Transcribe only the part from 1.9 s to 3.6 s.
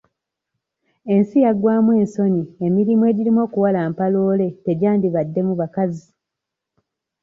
ensonyi emirimu egirimu